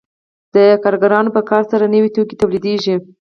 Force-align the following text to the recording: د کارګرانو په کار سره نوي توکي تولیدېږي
د 0.53 0.57
کارګرانو 0.83 1.29
په 1.35 1.41
کار 1.49 1.63
سره 1.71 1.91
نوي 1.93 2.09
توکي 2.15 2.35
تولیدېږي 2.41 2.95